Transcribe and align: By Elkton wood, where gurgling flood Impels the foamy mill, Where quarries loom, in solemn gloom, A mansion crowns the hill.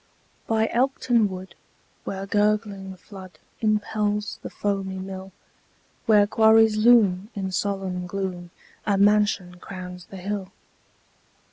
By 0.47 0.67
Elkton 0.69 1.29
wood, 1.29 1.53
where 2.05 2.25
gurgling 2.25 2.97
flood 2.97 3.37
Impels 3.59 4.39
the 4.41 4.49
foamy 4.49 4.97
mill, 4.97 5.31
Where 6.07 6.25
quarries 6.25 6.75
loom, 6.77 7.29
in 7.35 7.51
solemn 7.51 8.07
gloom, 8.07 8.49
A 8.87 8.97
mansion 8.97 9.59
crowns 9.59 10.05
the 10.05 10.17
hill. 10.17 10.51